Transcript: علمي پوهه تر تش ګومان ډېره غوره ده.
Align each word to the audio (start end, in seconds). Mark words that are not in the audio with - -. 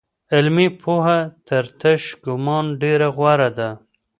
علمي 0.33 0.67
پوهه 0.81 1.19
تر 1.47 1.63
تش 1.79 2.03
ګومان 2.23 2.65
ډېره 2.81 3.07
غوره 3.17 3.49
ده. 3.57 3.69